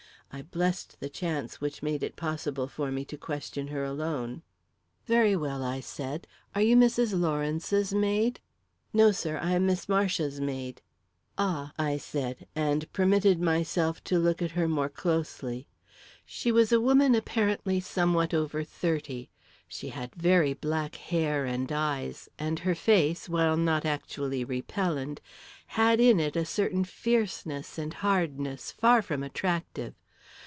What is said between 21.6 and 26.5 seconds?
eyes, and her face, while not actually repellent, had in it a